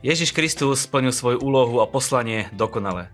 [0.00, 3.12] Ježiš Kristus splnil svoju úlohu a poslanie dokonale.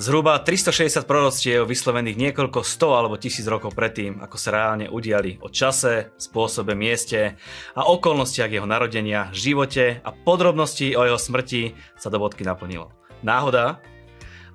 [0.00, 5.52] Zhruba 360 proroctiev vyslovených niekoľko 100 alebo tisíc rokov predtým, ako sa reálne udiali o
[5.52, 7.36] čase, spôsobe, mieste
[7.76, 12.88] a okolnostiach jeho narodenia, živote a podrobnosti o jeho smrti sa do bodky naplnilo.
[13.20, 13.84] Náhoda?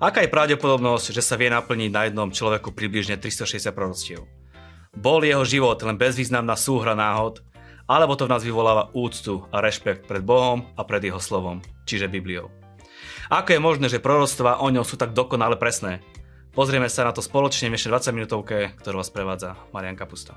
[0.02, 4.26] Aká je pravdepodobnosť, že sa vie naplniť na jednom človeku približne 360 proroctiev?
[4.98, 7.46] Bol jeho život len bezvýznamná súhra náhod,
[7.88, 12.12] alebo to v nás vyvoláva úctu a rešpekt pred Bohom a pred jeho slovom, čiže
[12.12, 12.52] Bibliou.
[13.32, 16.04] Ako je možné, že proroctva o ňom sú tak dokonale presné?
[16.52, 20.36] Pozrieme sa na to spoločne v 20 minútovke, ktorú vás prevádza Marian Kapusta.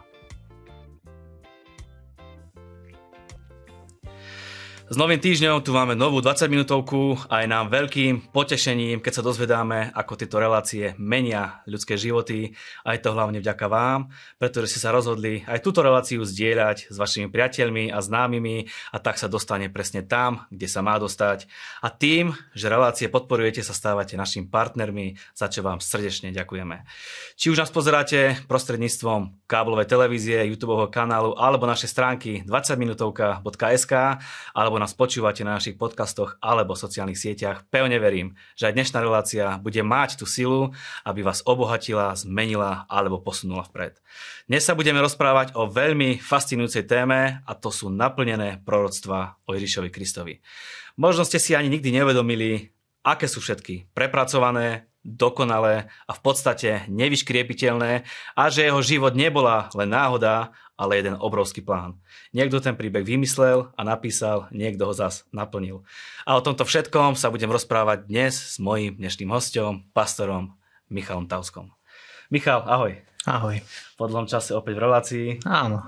[4.91, 9.23] S novým týždňom tu máme novú 20 minútovku a je nám veľkým potešením, keď sa
[9.23, 12.59] dozvedáme, ako tieto relácie menia ľudské životy.
[12.83, 16.95] A je to hlavne vďaka vám, pretože ste sa rozhodli aj túto reláciu zdieľať s
[16.99, 21.47] vašimi priateľmi a známymi a tak sa dostane presne tam, kde sa má dostať.
[21.79, 26.83] A tým, že relácie podporujete, sa stávate našimi partnermi, za čo vám srdečne ďakujeme.
[27.39, 34.19] Či už nás pozeráte prostredníctvom káblovej televízie, YouTube kanálu alebo naše stránky 20minutovka.sk
[34.51, 39.45] alebo nás počúvate na našich podcastoch alebo sociálnych sieťach, pevne verím, že aj dnešná relácia
[39.61, 40.73] bude mať tú silu,
[41.05, 44.01] aby vás obohatila, zmenila alebo posunula vpred.
[44.49, 49.93] Dnes sa budeme rozprávať o veľmi fascinujúcej téme a to sú naplnené proroctva o Ježišovi
[49.93, 50.43] Kristovi.
[50.99, 58.05] Možno ste si ani nikdy nevedomili, aké sú všetky prepracované, dokonalé a v podstate nevyškriepiteľné
[58.37, 61.97] a že jeho život nebola len náhoda, ale jeden obrovský plán.
[62.33, 65.85] Niekto ten príbeh vymyslel a napísal, niekto ho zas naplnil.
[66.25, 70.57] A o tomto všetkom sa budem rozprávať dnes s mojím dnešným hostom, pastorom
[70.89, 71.69] Michalom Tauskom.
[72.33, 72.97] Michal, ahoj.
[73.29, 73.61] Ahoj.
[74.01, 75.27] Po dlhom čase opäť v relácii.
[75.45, 75.85] Áno.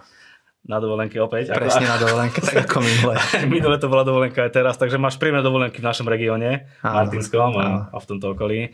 [0.63, 1.51] Na dovolenke opäť.
[1.51, 1.91] Presne ako...
[1.91, 3.15] na dovolenke, tak ako minule.
[3.51, 7.91] minule to bola dovolenka aj teraz, takže máš príjemné dovolenky v našom regióne, Martinskom a,
[7.91, 8.71] a v tomto okolí.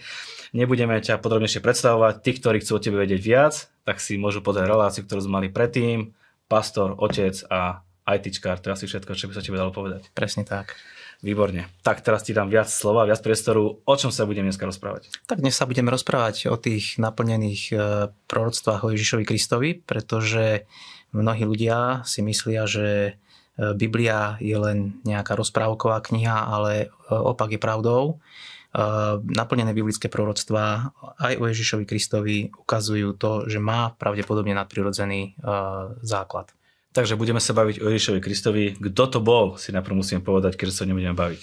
[0.53, 2.22] Nebudeme ťa podrobnejšie predstavovať.
[2.22, 3.53] Tí, ktorí chcú o tebe vedieť viac,
[3.89, 6.13] tak si môžu pozrieť reláciu, ktorú sme mali predtým.
[6.45, 10.13] Pastor, otec a ITčkár, to je asi všetko, čo by sa tebe dalo povedať.
[10.13, 10.78] Presne tak.
[11.19, 11.67] Výborne.
[11.83, 13.83] Tak teraz ti dám viac slova, viac priestoru.
[13.83, 15.11] O čom sa budeme dneska rozprávať?
[15.28, 17.75] Tak dnes sa budeme rozprávať o tých naplnených e,
[18.29, 20.63] proroctvách o Ježišovi Kristovi, pretože
[21.16, 23.12] mnohí ľudia si myslia, že e,
[23.74, 28.22] Biblia je len nejaká rozprávková kniha, ale e, opak je pravdou
[29.25, 35.34] naplnené biblické proroctvá aj o Ježišovi Kristovi ukazujú to, že má pravdepodobne nadprirodzený
[36.06, 36.53] základ.
[36.94, 38.64] Takže budeme sa baviť o Ježišovi Kristovi.
[38.78, 41.41] Kto to bol, si najprv musíme povedať, keď sa nebudeme baviť.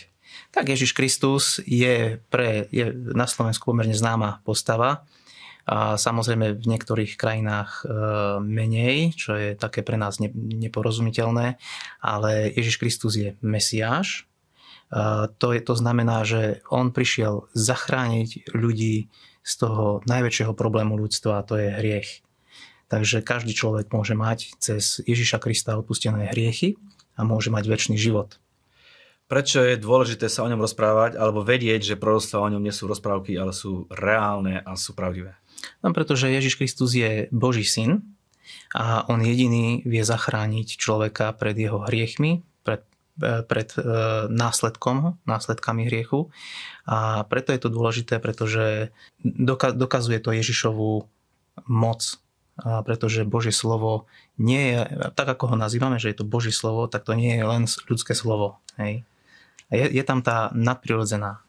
[0.50, 5.06] Tak Ježiš Kristus je, pre, je na Slovensku pomerne známa postava.
[5.66, 7.84] A samozrejme v niektorých krajinách e,
[8.38, 11.58] menej, čo je také pre nás neporozumiteľné,
[11.98, 14.30] ale Ježiš Kristus je Mesiáš,
[15.38, 19.10] to, je, to znamená, že on prišiel zachrániť ľudí
[19.42, 22.22] z toho najväčšieho problému ľudstva, a to je hriech.
[22.86, 26.78] Takže každý človek môže mať cez Ježiša Krista odpustené hriechy
[27.18, 28.38] a môže mať väčší život.
[29.26, 32.86] Prečo je dôležité sa o ňom rozprávať alebo vedieť, že proroctvá o ňom nie sú
[32.86, 35.34] rozprávky, ale sú reálne a sú pravdivé?
[35.80, 38.02] No, pretože Ježiš Kristus je Boží syn
[38.74, 42.82] a on jediný vie zachrániť človeka pred jeho hriechmi, pred
[43.16, 43.82] E, pred e,
[44.28, 46.28] následkom, následkami hriechu.
[46.84, 48.92] A preto je to dôležité, pretože
[49.24, 51.08] dokazuje to Ježišovú
[51.64, 52.20] moc.
[52.60, 54.04] A pretože Božie slovo
[54.36, 54.80] nie je,
[55.16, 58.12] tak ako ho nazývame, že je to Božie slovo, tak to nie je len ľudské
[58.12, 58.60] slovo.
[58.76, 59.08] Hej.
[59.72, 61.40] A je, je tam tá nadprirodzená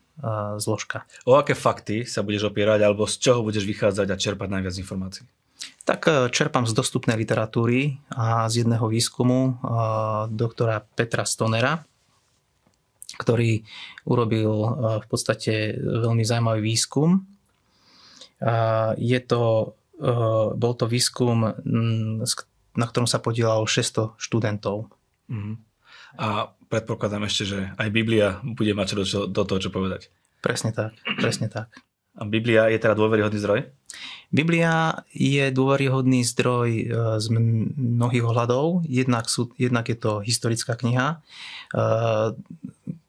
[0.57, 1.05] zložka.
[1.29, 5.25] O aké fakty sa budeš opierať, alebo z čoho budeš vychádzať a čerpať najviac informácií?
[5.87, 9.51] Tak e, čerpám z dostupnej literatúry a z jedného výskumu e,
[10.35, 11.79] doktora Petra Stonera,
[13.17, 13.63] ktorý
[14.03, 14.69] urobil e,
[14.99, 17.23] v podstate veľmi zaujímavý výskum.
[19.01, 19.73] Je to,
[20.53, 21.57] bol to výskum,
[22.77, 24.93] na ktorom sa podielalo 600 študentov.
[25.25, 25.57] Uh-huh.
[26.21, 30.11] A predpokladám ešte, že aj Biblia bude mať čo do, do toho, čo povedať.
[30.43, 31.71] Presne tak, presne tak.
[32.17, 33.69] A Biblia je teda dôveryhodný zdroj?
[34.33, 36.83] Biblia je dôveryhodný zdroj e,
[37.21, 38.89] z mnohých ohľadov.
[38.89, 41.17] Jednak, sú, jednak je to historická kniha, e,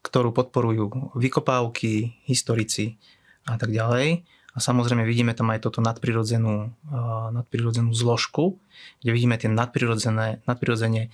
[0.05, 3.01] ktorú podporujú vykopávky, historici
[3.49, 4.23] a tak ďalej.
[4.53, 6.99] A samozrejme vidíme tam aj toto nadprirodzenú, e,
[7.33, 8.61] nadprirodzenú zložku,
[9.01, 11.09] kde vidíme tie nadprirodzené, nadprirodzene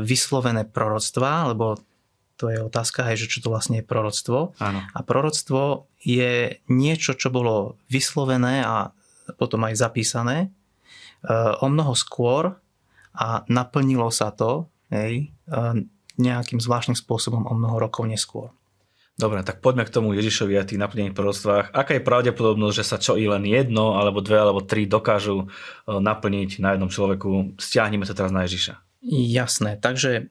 [0.00, 1.76] vyslovené proroctvá, lebo
[2.40, 4.56] to je otázka, hej, že čo to vlastne je proroctvo.
[4.56, 4.80] Áno.
[4.80, 8.96] A proroctvo je niečo, čo bolo vyslovené a
[9.36, 10.48] potom aj zapísané e,
[11.60, 12.56] o mnoho skôr
[13.12, 15.28] a naplnilo sa to hej,
[16.16, 18.54] nejakým zvláštnym spôsobom o mnoho rokov neskôr.
[19.20, 21.76] Dobre, tak poďme k tomu Ježišovi a tých naplnených proroctvách.
[21.76, 25.46] Aká je pravdepodobnosť, že sa čo i len jedno, alebo dve, alebo tri dokážu e,
[25.92, 27.60] naplniť na jednom človeku?
[27.60, 28.89] Stiahneme sa teraz na Ježiša.
[29.00, 30.22] Jasné, takže e,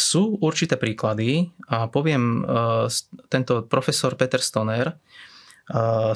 [0.00, 2.88] sú určité príklady a poviem, e,
[3.28, 4.94] tento profesor Peter Stoner e,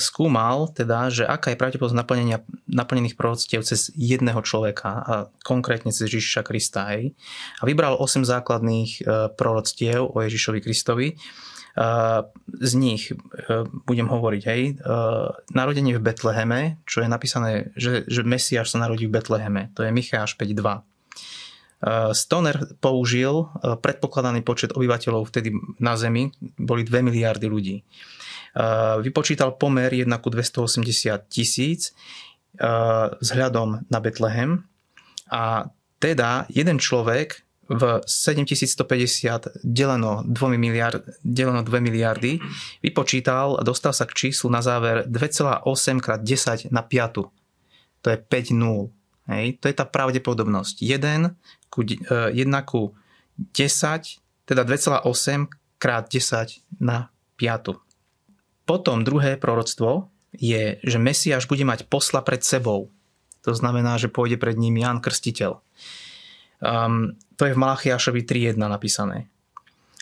[0.01, 5.15] skúmal teda, že aká je pravdepodobnosť naplnenia, naplnených proroctiev cez jedného človeka a
[5.45, 6.97] konkrétne cez Ježiša Krista.
[6.97, 7.13] Hej.
[7.61, 11.21] A vybral 8 základných e, proroctiev o Ježišovi Kristovi
[12.57, 13.13] z nich
[13.85, 14.81] budem hovoriť, hej,
[15.53, 19.93] narodenie v Betleheme, čo je napísané, že, že Mesiáš sa narodí v Betleheme, to je
[19.93, 20.96] Micháš 5.2.
[22.13, 27.85] Stoner použil predpokladaný počet obyvateľov vtedy na Zemi, boli 2 miliardy ľudí.
[29.05, 31.93] Vypočítal pomer 1 ku 280 tisíc
[33.21, 34.65] vzhľadom na Betlehem
[35.29, 35.69] a
[36.01, 42.39] teda jeden človek v 7150 deleno 2, miliard, deleno 2 miliardy
[42.79, 45.67] vypočítal a dostal sa k číslu na záver 2,8
[45.99, 47.27] krát 10 na 5.
[48.01, 48.95] To je 5 nul.
[49.27, 49.59] Hej.
[49.63, 50.83] To je tá pravdepodobnosť.
[50.83, 51.35] 1
[51.71, 52.95] ku, 1 e, ku
[53.39, 55.07] 10, teda 2,8
[55.83, 57.77] krát 10 na 5.
[58.67, 62.91] Potom druhé proroctvo je, že Mesiáš bude mať posla pred sebou.
[63.47, 65.63] To znamená, že pôjde pred ním Ján Krstiteľ.
[66.59, 69.31] Um, to je v Malachiašovi 3.1 napísané.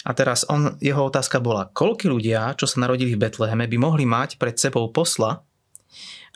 [0.05, 4.05] A teraz on, jeho otázka bola, koľko ľudia, čo sa narodili v Betleheme, by mohli
[4.05, 5.41] mať pred sebou posla,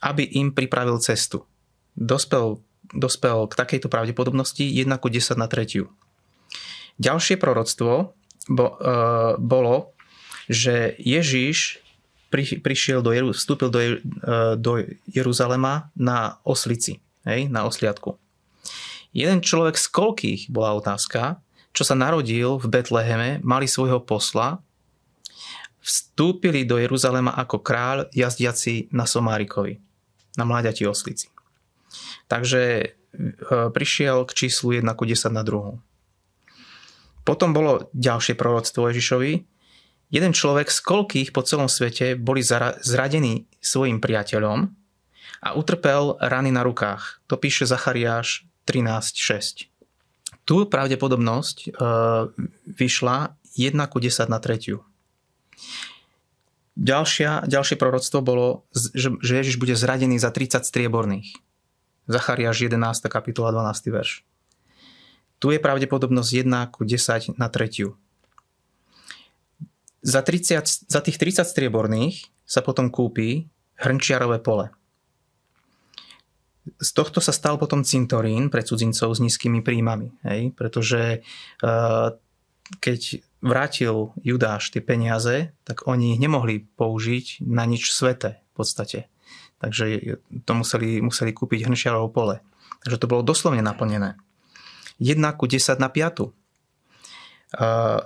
[0.05, 1.45] aby im pripravil cestu.
[1.93, 2.61] Dospel,
[2.95, 5.93] dospel k takejto pravdepodobnosti 1 ku 10 na tretiu.
[6.99, 8.13] Ďalšie proroctvo
[8.49, 8.97] bo, e,
[9.39, 9.95] bolo,
[10.49, 11.85] že Ježiš
[12.33, 13.97] pri, prišiel do vstúpil do, e,
[14.57, 14.73] do
[15.09, 18.17] Jeruzalema na oslici, hej, na osliadku.
[19.17, 21.41] Jeden človek z koľkých, bola otázka,
[21.73, 24.61] čo sa narodil v Betleheme, mali svojho posla,
[25.81, 29.81] vstúpili do Jeruzalema ako kráľ jazdiaci na Somárikovi,
[30.37, 31.33] na mláďati oslici.
[32.29, 32.87] Takže e,
[33.73, 35.81] prišiel k číslu 1 ku 10 na druhú.
[37.29, 39.33] Potom bolo ďalšie proroctvo Ježišovi.
[40.09, 44.73] Jeden človek z koľkých po celom svete boli zradení svojim priateľom
[45.45, 47.21] a utrpel rany na rukách.
[47.29, 49.69] To píše Zachariáš 13,6.
[50.49, 51.69] Tu pravdepodobnosť e,
[52.65, 54.81] vyšla 1 ku 10 na tretiu.
[56.79, 58.47] Ďalšia, ďalšie proroctvo bolo,
[58.95, 61.35] že Ježiš bude zradený za 30 strieborných.
[62.09, 63.05] Zachariáš 11.
[63.13, 63.93] kapitola 12.
[63.93, 64.25] verš.
[65.39, 67.95] Tu je pravdepodobnosť 1 ku 10 na tretiu.
[70.03, 73.47] Za, 30, za tých 30 strieborných sa potom kúpi
[73.79, 74.73] hrnčiarové pole
[76.77, 80.13] z tohto sa stal potom cintorín pre cudzincov s nízkymi príjmami.
[80.29, 80.53] Hej?
[80.53, 81.25] Pretože
[81.65, 82.13] uh,
[82.85, 88.99] keď vrátil Judáš tie peniaze, tak oni ich nemohli použiť na nič sveté v podstate.
[89.59, 92.39] Takže to museli, museli kúpiť hrnčiarov pole.
[92.87, 94.15] Takže to bolo doslovne naplnené.
[95.03, 96.31] 1 ku 10 na 5 uh,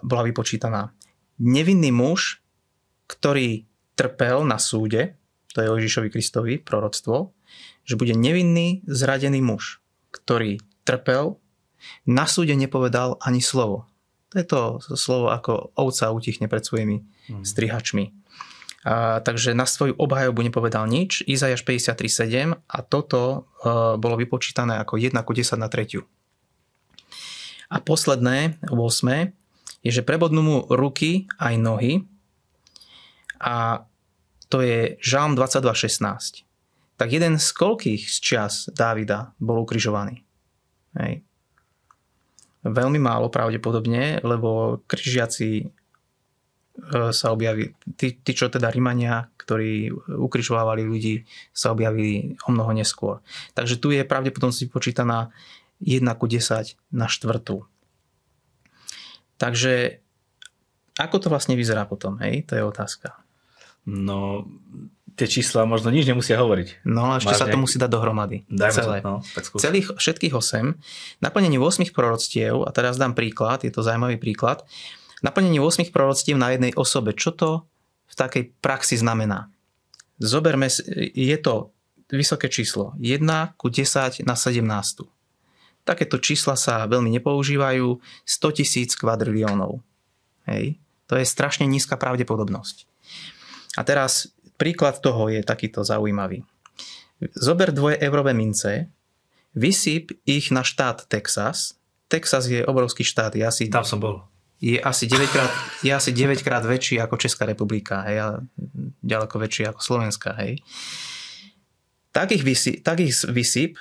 [0.01, 0.93] bola vypočítaná.
[1.41, 2.41] Nevinný muž,
[3.09, 5.17] ktorý trpel na súde,
[5.53, 7.37] to je Ježišovi Kristovi proroctvo,
[7.85, 11.37] že bude nevinný, zradený muž, ktorý trpel,
[12.09, 13.91] na súde nepovedal ani slovo.
[14.33, 14.61] To je to
[14.97, 17.45] slovo, ako ovca utichne pred svojimi mm.
[17.45, 18.22] strihačmi.
[18.83, 21.23] A, takže na svoju obhajobu nepovedal nič.
[21.27, 26.03] Izajaš 53.7 a toto a, e, bolo vypočítané ako 1 ku 10 na tretiu.
[27.73, 29.33] A posledné, 8.
[29.87, 31.93] je, že prebodnú mu ruky aj nohy
[33.39, 33.87] a
[34.53, 36.45] to je Žalm 22.16
[37.03, 40.23] tak jeden z koľkých z čas Dávida bol ukrižovaný?
[40.95, 41.27] Hej.
[42.63, 45.67] Veľmi málo pravdepodobne, lebo križiaci
[47.13, 53.21] sa objavili, tí, tí čo teda Rimania, ktorí ukrižovávali ľudí, sa objavili o mnoho neskôr.
[53.53, 55.29] Takže tu je pravdepodobnosť počítaná
[55.85, 57.69] 1 ku 10 na štvrtú.
[59.37, 60.01] Takže
[60.97, 62.17] ako to vlastne vyzerá potom?
[62.23, 62.49] Hej?
[62.49, 63.21] To je otázka.
[63.83, 64.47] No,
[65.19, 66.87] tie čísla možno nič nemusia hovoriť.
[66.89, 67.55] No, ešte Máš sa nejak...
[67.59, 68.39] to musí dať dohromady.
[68.49, 68.97] Dajme celé.
[69.03, 71.21] To, no, tak Celých, všetkých 8.
[71.21, 74.65] Naplnenie 8 proroctiev, a teraz dám príklad, je to zaujímavý príklad.
[75.23, 77.15] Naplnenie 8 proroctiev na jednej osobe.
[77.15, 77.49] Čo to
[78.11, 79.49] v takej praxi znamená?
[80.19, 80.69] Zoberme,
[81.15, 81.71] je to
[82.11, 82.93] vysoké číslo.
[82.99, 83.23] 1
[83.57, 84.63] ku 10 na 17.
[85.83, 88.03] Takéto čísla sa veľmi nepoužívajú.
[88.27, 89.83] 100 tisíc kvadriliónov.
[90.47, 90.79] Hej.
[91.07, 92.87] To je strašne nízka pravdepodobnosť.
[93.79, 94.31] A teraz
[94.63, 96.47] Príklad toho je takýto zaujímavý.
[97.35, 98.87] Zober dvoje eurové mince,
[99.59, 101.75] vysyp ich na štát Texas,
[102.07, 103.35] Texas je obrovský štát.
[103.35, 104.23] Je asi, Tam som bol.
[104.63, 105.51] Je asi 9 krát,
[105.83, 108.07] je asi 9 krát väčší ako Česká republika.
[108.07, 108.29] Hej, a
[109.03, 110.39] ďaleko väčší ako Slovenská.
[110.39, 110.63] Hej.
[112.15, 113.73] Takých, vysy, takých vysyp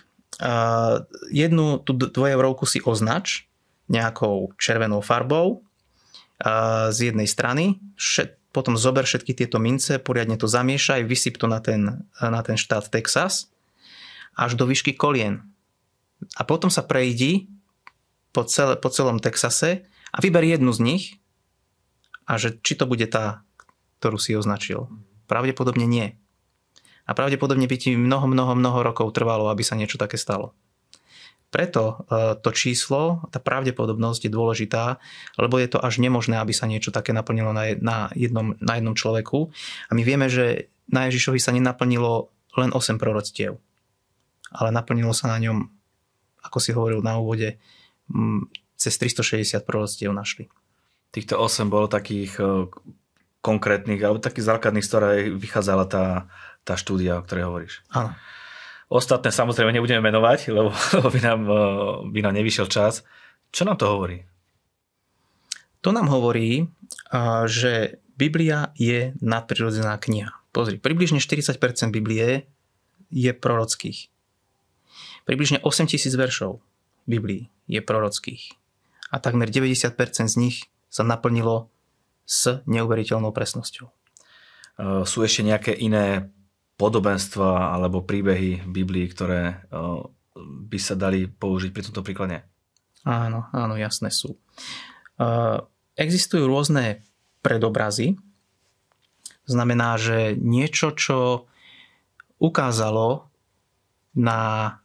[0.41, 3.45] uh, jednu tú dvojeurovku si označ
[3.93, 7.77] nejakou červenou farbou uh, z jednej strany.
[7.93, 12.57] Všet, potom zober všetky tieto mince, poriadne to zamiešaj, vysyp to na ten, na ten
[12.57, 13.53] štát Texas
[14.33, 15.45] až do výšky kolien.
[16.39, 17.51] A potom sa prejdi
[18.33, 21.03] po, celé, po celom Texase a vyber jednu z nich
[22.27, 23.43] a že či to bude tá,
[23.99, 24.91] ktorú si označil.
[25.27, 26.15] Pravdepodobne nie.
[27.07, 30.55] A pravdepodobne by ti mnoho, mnoho, mnoho rokov trvalo, aby sa niečo také stalo.
[31.51, 35.03] Preto e, to číslo, tá pravdepodobnosť je dôležitá,
[35.35, 37.75] lebo je to až nemožné, aby sa niečo také naplnilo na,
[38.15, 39.51] jednom, na jednom človeku.
[39.87, 43.59] A my vieme, že na Ježišovi sa nenaplnilo len 8 proroctiev,
[44.55, 45.67] ale naplnilo sa na ňom,
[46.47, 47.59] ako si hovoril na úvode,
[48.81, 50.49] cez 360 proroctiev našli.
[51.13, 52.65] Týchto 8 bolo takých e,
[53.45, 56.25] konkrétnych, alebo takých základných, z ktorej vychádzala tá,
[56.65, 57.73] tá štúdia, o ktorej hovoríš.
[57.93, 58.17] Áno.
[58.89, 61.63] Ostatné samozrejme nebudeme menovať, lebo, lebo by, nám, e,
[62.09, 63.05] by nám nevyšiel čas.
[63.53, 64.25] Čo nám to hovorí?
[65.81, 66.69] To nám hovorí,
[67.49, 70.29] že Biblia je nadprirodzená kniha.
[70.53, 71.57] Pozri, približne 40%
[71.89, 72.45] Biblie
[73.09, 74.13] je prorockých.
[75.25, 76.61] Približne 8000 veršov
[77.09, 78.60] Biblii je prorockých.
[79.11, 79.91] A takmer 90%
[80.31, 81.67] z nich sa naplnilo
[82.23, 83.91] s neuveriteľnou presnosťou.
[85.03, 86.31] Sú ešte nejaké iné
[86.79, 89.67] podobenstva alebo príbehy Biblii, ktoré
[90.41, 92.47] by sa dali použiť pri tomto príklade?
[93.03, 94.39] Áno, áno, jasné sú.
[95.99, 97.03] Existujú rôzne
[97.43, 98.15] predobrazy.
[99.43, 101.49] Znamená, že niečo, čo
[102.39, 103.27] ukázalo
[104.15, 104.79] na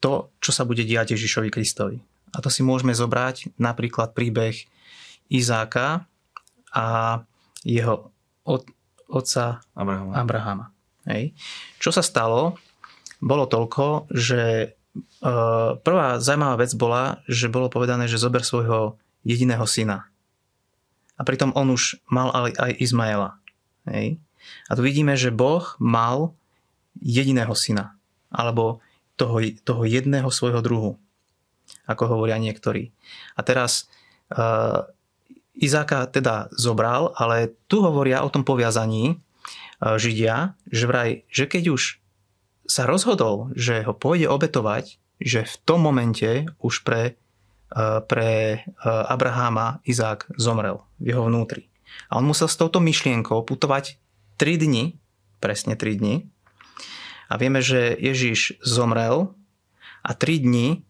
[0.00, 2.00] to, čo sa bude diať Ježišovi Kristovi.
[2.36, 4.68] A to si môžeme zobrať napríklad príbeh
[5.32, 6.04] Izáka
[6.68, 6.86] a
[7.64, 8.12] jeho
[8.44, 8.68] od,
[9.08, 10.12] otca Abrahama.
[10.12, 10.66] Abrahama.
[11.08, 11.32] Hej.
[11.80, 12.60] Čo sa stalo?
[13.24, 14.66] Bolo toľko, že e,
[15.80, 20.06] prvá zaujímavá vec bola, že bolo povedané, že zober svojho jediného syna.
[21.16, 23.40] A pritom on už mal aj, aj Izmaela.
[23.88, 24.20] Hej.
[24.68, 26.36] A tu vidíme, že Boh mal
[27.00, 27.96] jediného syna.
[28.28, 28.84] Alebo
[29.16, 31.00] toho, toho jedného svojho druhu,
[31.86, 32.92] ako hovoria niektorí.
[33.38, 33.90] A teraz
[34.34, 34.86] uh,
[35.56, 41.72] Izáka teda zobral, ale tu hovoria o tom poviazaní uh, Židia, že vraj, že keď
[41.72, 41.82] už
[42.66, 47.16] sa rozhodol, že ho pôjde obetovať, že v tom momente už pre,
[47.72, 51.72] uh, pre uh, Abraháma Izák zomrel v jeho vnútri.
[52.10, 53.96] A on musel s touto myšlienkou putovať
[54.36, 54.84] 3 dni,
[55.40, 56.28] presne 3 dni,
[57.26, 59.34] a vieme, že Ježiš zomrel
[60.06, 60.86] a tri dni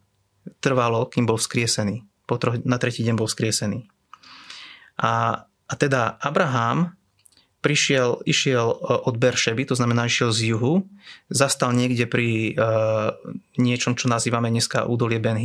[0.61, 2.03] trvalo, kým bol vzkriesený.
[2.27, 3.87] Po troch, na tretí deň bol vzkriesený.
[4.99, 6.97] A, a teda Abraham
[7.61, 8.77] prišiel, išiel e,
[9.07, 10.87] od Beršeby, to znamená išiel z juhu,
[11.31, 13.15] zastal niekde pri uh,
[13.59, 15.39] niečom, čo nazývame dneska údolie Ben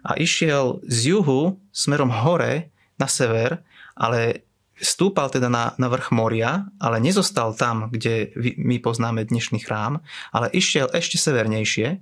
[0.00, 3.60] a išiel z juhu smerom hore na sever,
[3.94, 4.48] ale
[4.80, 10.00] Stúpal teda na, na vrch moria, ale nezostal tam, kde my poznáme dnešný chrám,
[10.32, 12.00] ale išiel ešte severnejšie.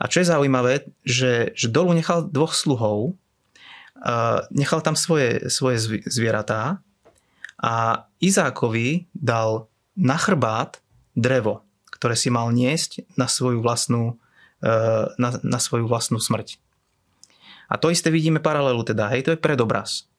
[0.00, 3.14] A čo je zaujímavé, že, že dolu nechal dvoch sluhov,
[4.00, 6.80] uh, nechal tam svoje, svoje zvieratá
[7.60, 10.80] a Izákovi dal na chrbát
[11.12, 14.16] drevo, ktoré si mal niesť na svoju vlastnú,
[14.64, 16.56] uh, na, na svoju vlastnú smrť.
[17.70, 20.10] A to isté vidíme paralelu teda, hej, to je predobraz.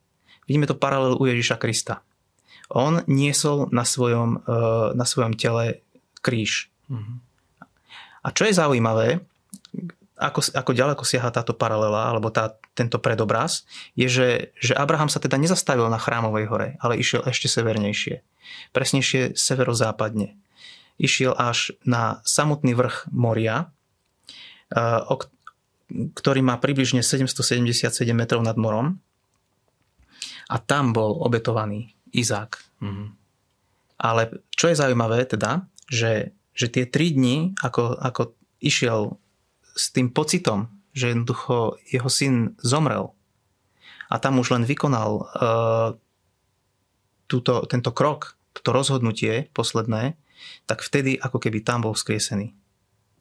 [0.48, 2.00] Vidíme to paralel u Ježiša Krista.
[2.72, 4.56] On niesol na svojom, e,
[4.96, 5.84] na svojom tele
[6.24, 6.72] kríž.
[6.88, 7.16] Mm-hmm.
[8.22, 9.20] A čo je zaujímavé,
[10.22, 13.66] ako, ako ďaleko siaha táto paralela, alebo tá, tento predobraz,
[13.98, 18.22] je, že, že Abraham sa teda nezastavil na chrámovej hore, ale išiel ešte severnejšie.
[18.70, 20.38] Presnejšie severozápadne.
[21.02, 23.72] Išiel až na samotný vrch Moria,
[24.70, 24.86] e,
[25.92, 29.02] ktorý má približne 777 metrov nad morom
[30.48, 32.60] a tam bol obetovaný Izák.
[32.80, 33.08] Mm-hmm.
[34.02, 38.22] Ale čo je zaujímavé teda, že, že tie tri dni, ako, ako
[38.60, 39.21] išiel
[39.72, 43.16] s tým pocitom, že jednoducho jeho syn zomrel
[44.12, 45.96] a tam už len vykonal uh,
[47.24, 50.20] túto, tento krok, toto rozhodnutie posledné,
[50.68, 52.52] tak vtedy ako keby tam bol vzkriesený.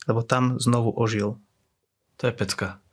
[0.09, 1.39] Lebo tam znovu ožil.
[2.19, 2.83] To je pecka.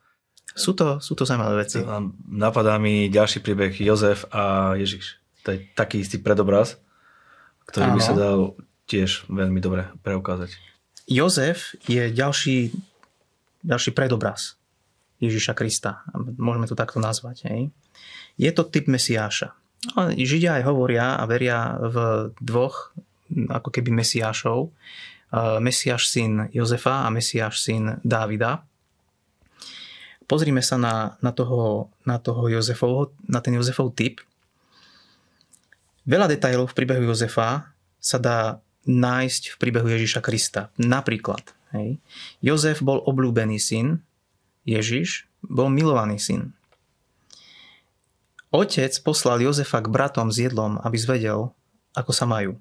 [0.55, 1.83] Sú to, sú to zaujímavé veci.
[2.31, 5.19] Napadá mi ďalší príbeh Jozef a Ježiš.
[5.43, 6.79] To je taký istý predobraz,
[7.67, 7.97] ktorý Áno.
[7.99, 8.39] by sa dal
[8.87, 10.55] tiež veľmi dobre preukázať.
[11.09, 12.75] Jozef je ďalší,
[13.65, 14.59] ďalší predobraz.
[15.19, 16.07] Ježiša Krista.
[16.15, 17.51] Môžeme to takto nazvať.
[17.51, 17.75] Hej.
[18.39, 19.55] Je to typ Mesiáša.
[20.15, 21.97] Židia aj hovoria a veria v
[22.39, 22.95] dvoch
[23.31, 24.71] ako keby Mesiášov.
[25.59, 28.63] Mesiáš syn Jozefa a Mesiáš syn Dávida.
[30.29, 34.21] Pozrime sa na, na, toho, na toho Jozefov, na ten Jozefov typ.
[36.09, 40.73] Veľa detajlov v príbehu Jozefa sa dá nájsť v príbehu Ježiša Krista.
[40.81, 42.01] Napríklad, hej,
[42.41, 44.01] Jozef bol obľúbený syn,
[44.69, 46.53] Ježiš bol milovaný syn.
[48.49, 51.53] Otec poslal Jozefa k bratom s jedlom, aby zvedel,
[51.93, 52.57] ako sa majú.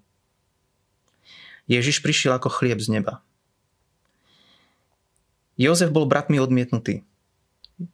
[1.67, 3.23] Ježiš prišiel ako chlieb z neba.
[5.55, 7.07] Jozef bol bratmi odmietnutý.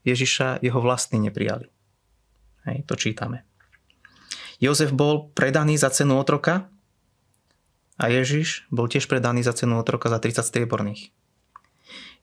[0.03, 1.69] Ježiša jeho vlastní neprijali.
[2.65, 3.45] Hej, to čítame.
[4.57, 6.72] Jozef bol predaný za cenu otroka
[7.99, 11.13] a Ježiš bol tiež predaný za cenu otroka za 30 strieborných.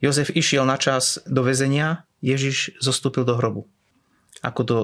[0.00, 3.68] Jozef išiel na čas do väzenia, Ježiš zostúpil do hrobu.
[4.40, 4.78] Ako do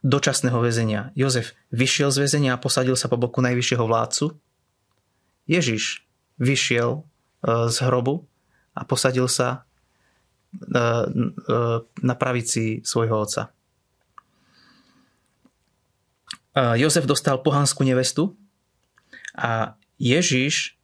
[0.00, 1.12] dočasného väzenia.
[1.12, 4.32] Jozef vyšiel z väzenia a posadil sa po boku najvyššieho vládcu.
[5.44, 6.08] Ježiš
[6.40, 7.00] vyšiel e,
[7.68, 8.24] z hrobu
[8.72, 9.68] a posadil sa
[10.50, 11.62] E, e,
[12.02, 13.54] na pravici svojho otca.
[16.50, 18.34] Jozef dostal pohanskú nevestu
[19.38, 20.80] a Ježiš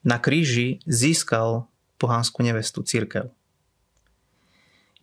[0.00, 1.68] na kríži získal
[2.00, 3.28] pohanskú nevestu, církev.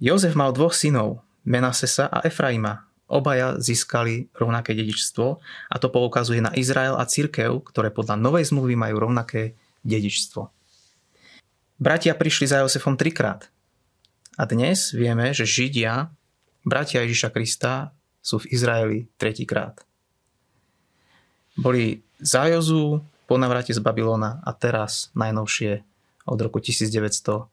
[0.02, 2.90] Jozef mal dvoch synov, Menasesa a Efraima.
[3.06, 5.38] Obaja získali rovnaké dedičstvo
[5.70, 9.54] a to poukazuje na Izrael a církev, ktoré podľa novej zmluvy majú rovnaké
[9.86, 10.50] dedičstvo.
[11.78, 13.54] Bratia prišli za Jozefom trikrát.
[14.34, 16.10] A dnes vieme, že Židia,
[16.66, 19.78] bratia Ježiša Krista, sú v Izraeli tretíkrát.
[21.54, 25.84] Boli za Jozu, po navrate z Babylona a teraz najnovšie
[26.28, 27.52] od roku 1948.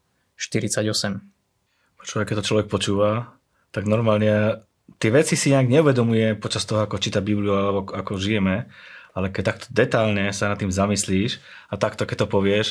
[2.01, 3.35] Počúva, keď to človek počúva,
[3.71, 4.65] tak normálne
[4.99, 8.67] tie veci si nejak neuvedomuje počas toho, ako číta Bibliu alebo ako žijeme,
[9.15, 11.39] ale keď takto detálne sa nad tým zamyslíš
[11.71, 12.67] a takto keď to povieš,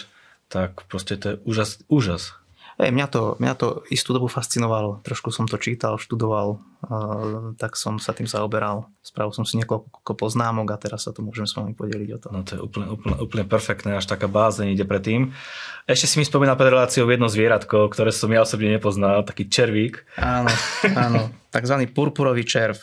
[0.50, 2.34] tak proste to je úžas, úžas.
[2.80, 5.04] Hey, mňa, to, mňa to istú dobu fascinovalo.
[5.04, 6.64] Trošku som to čítal, študoval,
[7.60, 8.88] tak som sa tým zaoberal.
[9.04, 12.28] Spravil som si niekoľko poznámok a teraz sa tu môžem s vami podeliť o to.
[12.32, 15.36] No to je úplne, úplne, úplne perfektné, až taká bázeň ide predtým.
[15.92, 20.08] Ešte si mi spomínal pred reláciou jedno zvieratko, ktoré som ja osobne nepoznal, taký červík.
[20.16, 20.48] Áno,
[20.96, 22.80] áno, takzvaný purpurový červ.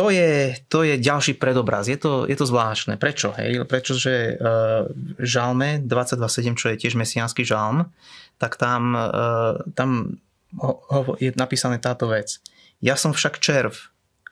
[0.00, 1.84] To je, to je ďalší predobraz.
[1.84, 2.96] Je to, je to zvláštne.
[2.96, 3.36] Prečo?
[3.36, 3.68] Hej?
[3.68, 4.88] Pretože uh,
[5.20, 7.92] žalme 22.7, čo je tiež mesiánsky žalm,
[8.40, 10.16] tak tam, uh, tam
[10.56, 12.40] ho, ho, je napísané táto vec.
[12.80, 13.76] Ja som však červ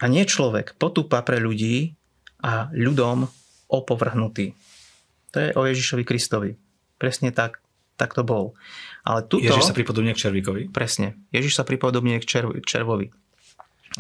[0.01, 1.93] a nie človek, potúpa pre ľudí
[2.41, 3.29] a ľudom
[3.69, 4.57] opovrhnutý.
[5.37, 6.57] To je o Ježišovi Kristovi.
[6.97, 7.61] Presne tak,
[8.01, 8.57] tak to bol.
[9.05, 10.73] Ale tuto, Ježiš sa pripodobne k červíkovi?
[10.73, 11.13] Presne.
[11.29, 13.13] Ježiš sa pripodobne k červ, červovi.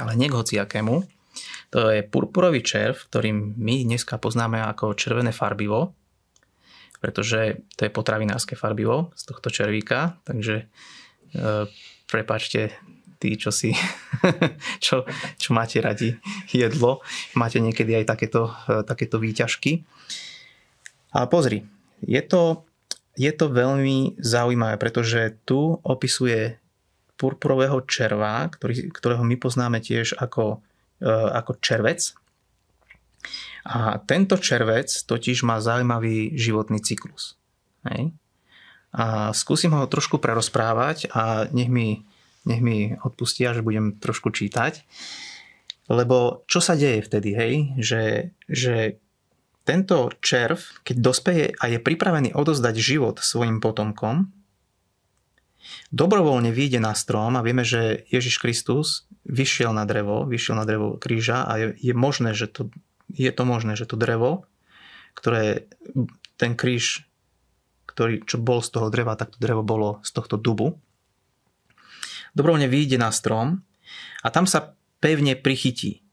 [0.00, 1.17] Ale nie k hociakému,
[1.68, 5.92] to je purpurový červ, ktorý my dneska poznáme ako červené farbivo,
[6.98, 11.66] pretože to je potravinárske farbivo z tohto červíka, takže e,
[12.10, 12.74] prepačte
[13.22, 13.74] tí, čo si
[14.84, 15.06] čo,
[15.38, 16.18] čo máte radi
[16.50, 17.02] jedlo,
[17.38, 19.86] máte niekedy aj takéto, e, takéto výťažky.
[21.14, 21.64] Ale pozri,
[22.02, 22.66] je to,
[23.14, 26.58] je to veľmi zaujímavé, pretože tu opisuje
[27.18, 30.62] purpurového červa, ktorý, ktorého my poznáme tiež ako
[31.04, 32.14] ako červec.
[33.68, 37.36] A tento červec totiž má zaujímavý životný cyklus.
[37.84, 38.16] Hej?
[38.96, 42.08] A skúsim ho trošku prerozprávať a nech mi,
[42.48, 44.82] nech mi odpustia, že budem trošku čítať.
[45.88, 47.52] Lebo čo sa deje vtedy, hej?
[47.80, 48.02] Že,
[48.48, 48.74] že
[49.68, 54.32] tento červ, keď dospeje a je pripravený odozdať život svojim potomkom,
[55.92, 60.96] dobrovoľne vyjde na strom a vieme, že Ježiš Kristus vyšiel na drevo, vyšiel na drevo
[61.00, 62.72] kríža a je, je možné, že to,
[63.12, 64.44] je to možné, že to drevo,
[65.16, 65.68] ktoré
[66.38, 67.08] ten kríž,
[67.88, 70.78] ktorý, čo bol z toho dreva, tak to drevo bolo z tohto dubu,
[72.36, 73.64] dobrovoľne vyjde na strom
[74.22, 76.04] a tam sa pevne prichytí.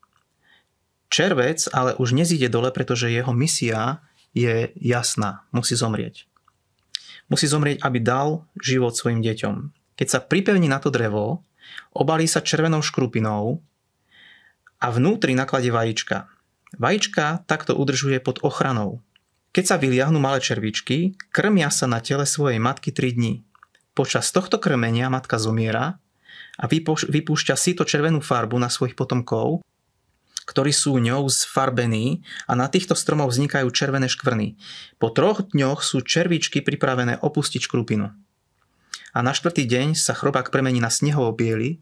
[1.12, 4.02] Červec ale už nezíde dole, pretože jeho misia
[4.36, 5.46] je jasná.
[5.54, 6.28] Musí zomrieť
[7.32, 9.56] musí zomrieť, aby dal život svojim deťom.
[9.96, 11.46] Keď sa pripevní na to drevo,
[11.96, 13.64] obalí sa červenou škrupinou
[14.84, 16.28] a vnútri nakladie vajíčka.
[16.76, 19.00] Vajíčka takto udržuje pod ochranou.
[19.56, 23.34] Keď sa vyliahnú malé červičky, krmia sa na tele svojej matky 3 dní.
[23.96, 25.96] Počas tohto krmenia matka zomiera
[26.60, 29.64] a vypúšťa to červenú farbu na svojich potomkov
[30.46, 34.56] ktorí sú ňou zfarbení a na týchto stromoch vznikajú červené škvrny.
[35.02, 38.14] Po troch dňoch sú červičky pripravené opustiť škrupinu.
[39.16, 41.80] a na štvrtý deň sa chrobák premení na snehovo biely,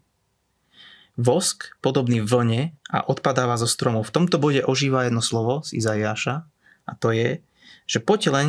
[1.18, 4.06] vosk podobný vlne a odpadáva zo stromov.
[4.10, 6.46] V tomto bode ožíva jedno slovo z Izaiáša
[6.86, 7.42] a to je,
[7.86, 8.48] že poďte len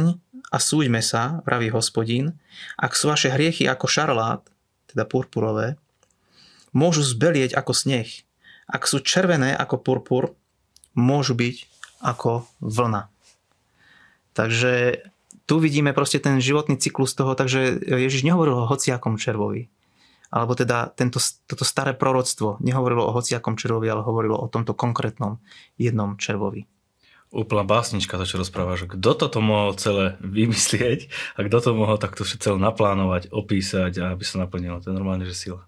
[0.49, 2.38] a súďme sa, praví hospodín,
[2.78, 4.45] ak sú vaše hriechy ako šarlát,
[4.89, 5.82] teda purpurové,
[6.73, 8.24] môžu zbelieť ako sneh.
[8.65, 10.34] Ak sú červené ako purpur,
[10.97, 11.56] môžu byť
[12.01, 13.08] ako vlna.
[14.36, 15.06] Takže
[15.45, 19.69] tu vidíme proste ten životný cyklus toho, takže Ježiš nehovoril o hociakom červovi.
[20.34, 25.39] Alebo teda tento, toto staré proroctvo nehovorilo o hociakom červovi, ale hovorilo o tomto konkrétnom
[25.78, 26.65] jednom červovi.
[27.36, 28.89] Úplná básnička, to čo rozprávaš.
[28.89, 34.23] Kto toto mohol celé vymyslieť a kto to mohol takto celé naplánovať, opísať a aby
[34.25, 34.82] sa naplnilo.
[34.82, 35.67] To je normálne, že sila.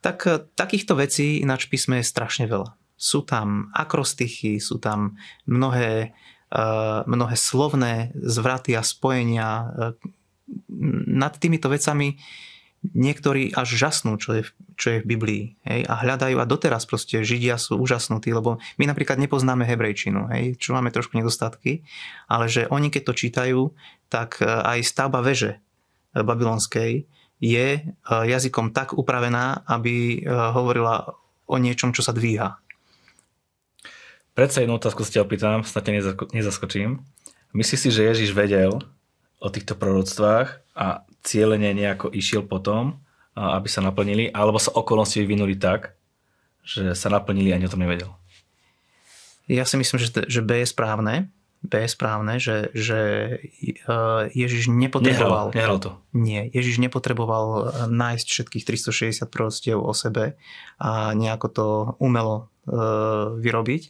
[0.00, 2.76] Tak eh, takýchto vecí ináč písme je strašne veľa.
[2.96, 9.66] Sú tam akrostichy, sú tam mnohé Eh, mnohé slovné zvraty a spojenia.
[9.66, 9.98] Eh,
[11.10, 12.22] nad týmito vecami
[12.94, 14.42] niektorí až žasnú, čo je,
[14.78, 15.42] čo je v Biblii.
[15.66, 20.54] Hej, a hľadajú a doteraz proste Židia sú úžasnutí, lebo my napríklad nepoznáme hebrejčinu, hej,
[20.54, 21.82] čo máme trošku nedostatky,
[22.30, 23.60] ale že oni keď to čítajú,
[24.06, 25.58] tak aj stavba veže
[26.14, 32.58] babylonskej je jazykom tak upravená, aby hovorila o niečom, čo sa dvíha.
[34.36, 35.92] Predsa jednu otázku si ťa opýtam, snad ťa
[36.36, 37.00] nezaskočím.
[37.56, 38.84] Myslíš si, že Ježiš vedel
[39.40, 43.00] o týchto proroctvách a cieľene nejako išiel potom,
[43.36, 45.96] aby sa naplnili, alebo sa okolnosti vyvinuli tak,
[46.64, 48.12] že sa naplnili a ani o tom nevedel?
[49.46, 51.30] Ja si myslím, že, že B je správne.
[51.66, 53.00] B je správne, že, že
[53.60, 53.94] e,
[54.32, 55.50] Ježiš nepotreboval...
[55.50, 55.90] Nehral, nehral to.
[56.14, 60.38] Nie, Ježiš nepotreboval nájsť všetkých 360 proroctiev o sebe
[60.80, 61.66] a nejako to
[62.00, 62.82] umelo E,
[63.38, 63.82] vyrobiť,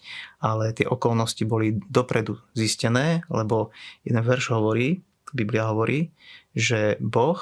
[0.45, 3.73] ale tie okolnosti boli dopredu zistené, lebo
[4.05, 5.01] jeden verš hovorí,
[5.33, 6.13] Biblia hovorí,
[6.53, 7.41] že Boh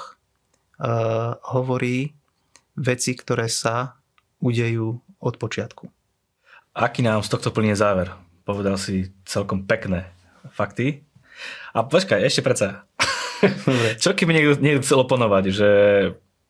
[1.55, 2.11] hovorí
[2.75, 3.95] veci, ktoré sa
[4.43, 5.87] udejú od počiatku.
[6.75, 8.11] Aký nám z tohto plný záver?
[8.43, 10.11] Povedal si celkom pekné
[10.53, 11.05] fakty.
[11.75, 12.87] A počkaj, ešte predsa.
[14.03, 15.69] Čo keby niekto, niekto chcel oponovať, že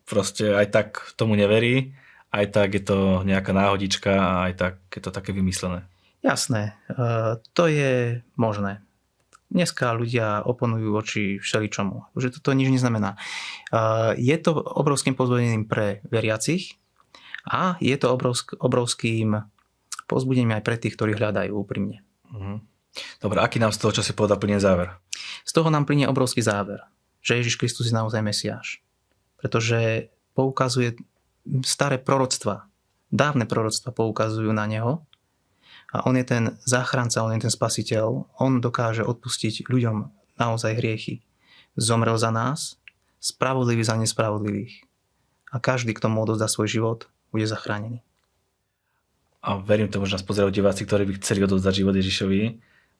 [0.05, 1.97] proste aj tak tomu neverí,
[2.29, 5.89] aj tak je to nejaká náhodička a aj tak je to také vymyslené.
[6.21, 8.81] Jasné, e, to je možné.
[9.53, 13.13] Dneska ľudia oponujú voči všeličomu, že toto nič neznamená.
[13.13, 13.17] E,
[14.17, 16.77] je to obrovským pozbudením pre veriacich
[17.45, 19.45] a je to obrovsk, obrovským
[20.09, 22.01] pozbudením aj pre tých, ktorí hľadajú úprimne.
[22.29, 22.74] Mhm.
[23.19, 24.95] Dobre, aký nám z toho, čo si povedal, plynie záver?
[25.43, 26.83] Z toho nám plynie obrovský záver,
[27.19, 28.81] že Ježiš Kristus je naozaj Mesiáš.
[29.39, 30.97] Pretože poukazuje
[31.63, 32.67] staré proroctva,
[33.13, 35.05] dávne proroctva poukazujú na neho
[35.93, 39.97] a on je ten záchranca, on je ten spasiteľ, on dokáže odpustiť ľuďom
[40.35, 41.23] naozaj hriechy.
[41.75, 42.79] Zomrel za nás,
[43.19, 44.83] spravodlivý za nespravodlivých.
[45.51, 46.99] A každý, kto mu odozdá svoj život,
[47.31, 48.03] bude zachránený.
[49.45, 52.41] A verím tomu, že nás pozerajú diváci, ktorí by chceli odovzdať život Ježišovi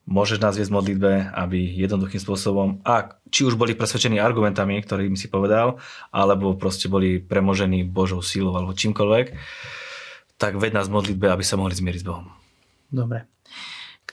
[0.06, 5.28] môžeš nás viesť modlitbe, aby jednoduchým spôsobom, a či už boli presvedčení argumentami, ktorými si
[5.28, 5.82] povedal,
[6.14, 9.34] alebo proste boli premožení Božou sílou alebo čímkoľvek,
[10.38, 12.30] tak ved nás modlitbe, aby sa mohli zmieriť s Bohom.
[12.94, 13.26] Dobre.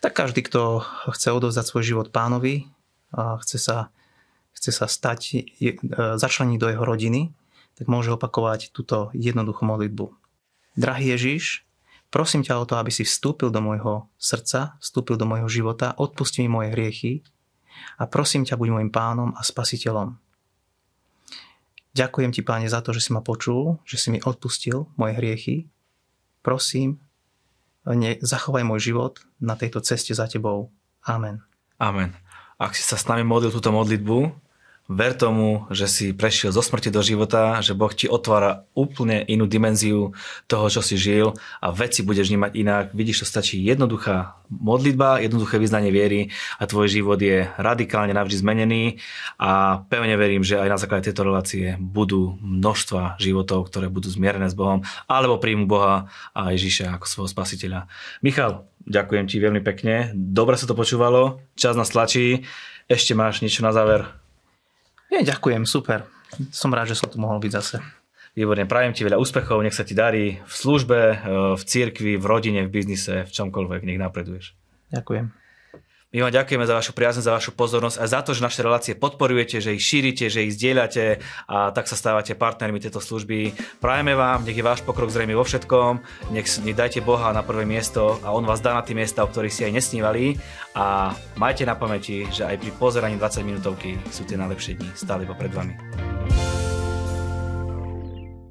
[0.02, 0.82] Tak každý, kto
[1.14, 2.66] chce odovzdať svoj život pánovi,
[3.12, 3.92] a chce sa,
[4.56, 5.20] chce sa stať,
[5.60, 5.76] e,
[6.16, 7.30] začleniť do jeho rodiny,
[7.76, 10.08] tak môže opakovať túto jednoduchú modlitbu.
[10.80, 11.68] Drahý Ježiš,
[12.12, 16.44] Prosím ťa o to, aby si vstúpil do môjho srdca, vstúpil do môjho života, odpusti
[16.44, 17.24] mi moje hriechy
[17.96, 20.20] a prosím ťa, buď môjim pánom a spasiteľom.
[21.96, 25.56] Ďakujem ti, páne, za to, že si ma počul, že si mi odpustil moje hriechy.
[26.44, 27.00] Prosím,
[27.88, 30.68] ne, zachovaj môj život na tejto ceste za tebou.
[31.08, 31.40] Amen.
[31.80, 32.12] Amen.
[32.60, 34.18] Ak si sa s nami modlil túto modlitbu,
[34.90, 39.46] Ver tomu, že si prešiel zo smrti do života, že Boh ti otvára úplne inú
[39.46, 40.10] dimenziu
[40.50, 42.84] toho, čo si žil a veci budeš vnímať inak.
[42.90, 48.82] Vidíš, to stačí jednoduchá modlitba, jednoduché vyznanie viery a tvoj život je radikálne navždy zmenený
[49.38, 54.50] a pevne verím, že aj na základe tejto relácie budú množstva životov, ktoré budú zmierené
[54.50, 57.86] s Bohom alebo príjmu Boha a Ježiša ako svojho spasiteľa.
[58.18, 60.10] Michal, ďakujem ti veľmi pekne.
[60.12, 62.44] Dobre sa to počúvalo, čas nás tlačí.
[62.90, 64.21] Ešte máš niečo na záver?
[65.12, 66.08] Nie, ďakujem, super.
[66.48, 67.76] Som rád, že som tu mohol byť zase.
[68.32, 71.16] Výborne, prajem ti veľa úspechov, nech sa ti darí v službe, eh,
[71.52, 74.56] v cirkvi, v rodine, v biznise, v čomkoľvek, nech napreduješ.
[74.88, 75.41] Ďakujem.
[76.12, 78.92] My vám ďakujeme za vašu priazň, za vašu pozornosť a za to, že naše relácie
[78.92, 83.56] podporujete, že ich šírite, že ich zdieľate a tak sa stávate partnermi tejto služby.
[83.80, 86.04] Prajeme vám, nech je váš pokrok zrejme vo všetkom,
[86.36, 89.30] nech, nech dajte Boha na prvé miesto a On vás dá na tie miesta, o
[89.32, 90.36] ktorých si aj nesnívali
[90.76, 95.24] a majte na pamäti, že aj pri pozeraní 20 minútovky sú tie najlepšie dni stále
[95.24, 95.72] popred vami.